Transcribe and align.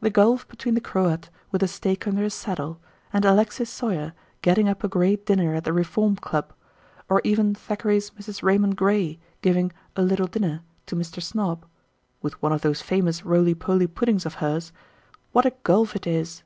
The 0.00 0.08
gulf 0.08 0.48
between 0.48 0.74
the 0.74 0.80
Croat, 0.80 1.28
with 1.52 1.62
a 1.62 1.68
steak 1.68 2.06
under 2.06 2.22
his 2.22 2.32
saddle, 2.32 2.80
and 3.12 3.26
Alexis 3.26 3.68
Soyer 3.68 4.14
getting 4.40 4.70
up 4.70 4.82
a 4.82 4.88
great 4.88 5.26
dinner 5.26 5.54
at 5.54 5.64
the 5.64 5.72
Reform 5.74 6.16
Club, 6.16 6.54
or 7.10 7.20
even 7.24 7.54
Thackeray's 7.54 8.08
Mrs. 8.12 8.42
Raymond 8.42 8.78
Gray 8.78 9.18
giving 9.42 9.70
"a 9.94 10.00
little 10.00 10.28
dinner" 10.28 10.62
to 10.86 10.96
Mr. 10.96 11.22
Snob 11.22 11.66
(with 12.22 12.40
one 12.40 12.52
of 12.54 12.62
those 12.62 12.80
famous 12.80 13.22
"roly 13.22 13.54
poly 13.54 13.86
puddings" 13.86 14.24
of 14.24 14.36
hers), 14.36 14.72
what 15.32 15.44
a 15.44 15.52
gulf 15.62 15.94
it 15.94 16.06
is! 16.06 16.42